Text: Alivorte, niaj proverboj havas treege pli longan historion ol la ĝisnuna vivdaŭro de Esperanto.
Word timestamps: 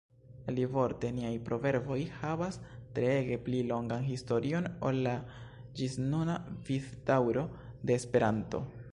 Alivorte, 0.51 1.09
niaj 1.15 1.33
proverboj 1.49 1.97
havas 2.21 2.55
treege 2.95 3.37
pli 3.49 3.59
longan 3.71 4.07
historion 4.07 4.69
ol 4.91 5.01
la 5.09 5.13
ĝisnuna 5.81 6.39
vivdaŭro 6.71 7.45
de 7.91 7.99
Esperanto. 8.01 8.63